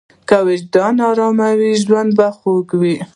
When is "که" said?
0.27-0.37